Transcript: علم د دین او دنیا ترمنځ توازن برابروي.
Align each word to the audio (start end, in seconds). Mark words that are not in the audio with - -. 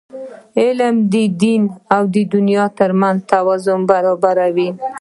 علم 0.61 0.95
د 1.13 1.15
دین 1.41 1.61
او 1.95 2.01
دنیا 2.33 2.65
ترمنځ 2.79 3.17
توازن 3.33 3.79
برابروي. 3.91 4.69